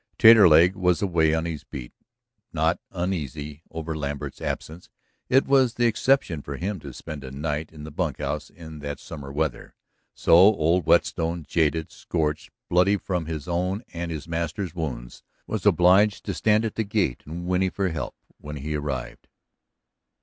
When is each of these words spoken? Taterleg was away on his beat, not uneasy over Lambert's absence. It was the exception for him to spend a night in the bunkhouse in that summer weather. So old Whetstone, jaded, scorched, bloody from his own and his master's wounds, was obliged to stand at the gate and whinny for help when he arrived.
Taterleg 0.17 0.73
was 0.75 1.03
away 1.03 1.31
on 1.35 1.45
his 1.45 1.63
beat, 1.63 1.93
not 2.51 2.79
uneasy 2.89 3.61
over 3.69 3.95
Lambert's 3.95 4.41
absence. 4.41 4.89
It 5.29 5.45
was 5.45 5.75
the 5.75 5.85
exception 5.85 6.41
for 6.41 6.57
him 6.57 6.79
to 6.79 6.91
spend 6.91 7.23
a 7.23 7.29
night 7.29 7.71
in 7.71 7.83
the 7.83 7.91
bunkhouse 7.91 8.49
in 8.49 8.79
that 8.79 8.99
summer 8.99 9.31
weather. 9.31 9.75
So 10.15 10.33
old 10.33 10.87
Whetstone, 10.87 11.45
jaded, 11.47 11.91
scorched, 11.91 12.49
bloody 12.67 12.97
from 12.97 13.27
his 13.27 13.47
own 13.47 13.83
and 13.93 14.09
his 14.09 14.27
master's 14.27 14.73
wounds, 14.73 15.21
was 15.45 15.67
obliged 15.67 16.25
to 16.25 16.33
stand 16.33 16.65
at 16.65 16.73
the 16.73 16.83
gate 16.83 17.21
and 17.27 17.45
whinny 17.45 17.69
for 17.69 17.89
help 17.89 18.15
when 18.39 18.55
he 18.55 18.73
arrived. 18.73 19.27